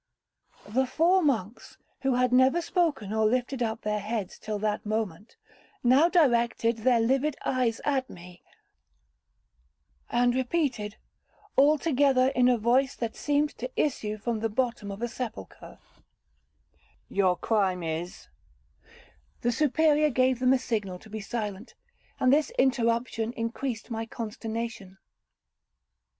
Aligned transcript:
'The 0.67 0.87
four 0.87 1.21
monks, 1.21 1.77
who 2.01 2.15
had 2.15 2.33
never 2.33 2.59
spoken 2.59 3.13
or 3.13 3.23
lifted 3.23 3.61
up 3.61 3.81
their 3.81 3.99
heads 3.99 4.39
till 4.39 4.57
that 4.57 4.83
moment, 4.83 5.35
now 5.83 6.09
directed 6.09 6.77
their 6.77 6.99
livid 6.99 7.35
eyes 7.45 7.79
at 7.85 8.09
me, 8.09 8.41
and 10.09 10.33
repeated, 10.33 10.95
all 11.55 11.77
together, 11.77 12.29
in 12.29 12.49
a 12.49 12.57
voice 12.57 12.95
that 12.95 13.15
seemed 13.15 13.55
to 13.59 13.69
issue 13.79 14.17
from 14.17 14.39
the 14.39 14.49
bottom 14.49 14.89
of 14.89 15.03
a 15.03 15.07
sepulchre, 15.07 15.77
'Your 17.07 17.37
crime 17.37 17.83
is—' 17.83 18.27
The 19.41 19.51
Superior 19.51 20.09
gave 20.09 20.39
them 20.39 20.51
a 20.53 20.57
signal 20.57 20.97
to 20.97 21.11
be 21.11 21.19
silent, 21.21 21.75
and 22.19 22.33
this 22.33 22.49
interruption 22.57 23.33
increased 23.33 23.91
my 23.91 24.07
consternation. 24.07 24.97